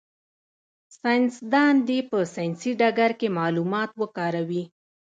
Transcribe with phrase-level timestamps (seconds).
[0.99, 4.63] ساینس دان دي په ساینسي ډګر کي معلومات وکاروي.